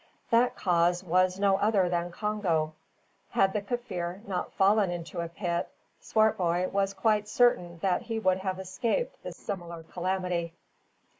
That 0.31 0.55
cause 0.55 1.03
was 1.03 1.37
no 1.37 1.57
other 1.57 1.87
than 1.87 2.09
Congo. 2.11 2.73
Had 3.29 3.53
the 3.53 3.61
Kaffir 3.61 4.25
not 4.27 4.51
fallen 4.53 4.89
into 4.89 5.19
a 5.19 5.29
pit, 5.29 5.69
Swartboy 5.99 6.69
was 6.69 6.95
quite 6.95 7.27
certain 7.27 7.77
that 7.83 8.01
he 8.01 8.17
would 8.17 8.39
have 8.39 8.57
escaped 8.57 9.21
the 9.21 9.31
similar 9.31 9.83
calamity. 9.83 10.53